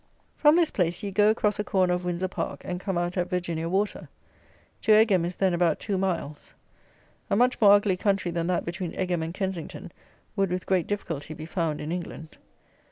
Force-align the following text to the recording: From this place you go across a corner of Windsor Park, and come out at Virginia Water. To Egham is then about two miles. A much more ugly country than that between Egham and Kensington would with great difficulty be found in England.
From 0.35 0.55
this 0.55 0.71
place 0.71 1.03
you 1.03 1.11
go 1.11 1.29
across 1.29 1.59
a 1.59 1.63
corner 1.63 1.93
of 1.93 2.05
Windsor 2.05 2.27
Park, 2.27 2.63
and 2.65 2.79
come 2.79 2.97
out 2.97 3.17
at 3.17 3.29
Virginia 3.29 3.69
Water. 3.69 4.09
To 4.81 4.91
Egham 4.93 5.23
is 5.25 5.35
then 5.35 5.53
about 5.53 5.79
two 5.79 5.95
miles. 5.95 6.55
A 7.29 7.35
much 7.35 7.61
more 7.61 7.73
ugly 7.73 7.97
country 7.97 8.31
than 8.31 8.47
that 8.47 8.65
between 8.65 8.95
Egham 8.95 9.21
and 9.21 9.31
Kensington 9.31 9.91
would 10.35 10.49
with 10.49 10.65
great 10.65 10.87
difficulty 10.87 11.35
be 11.35 11.45
found 11.45 11.79
in 11.79 11.91
England. 11.91 12.39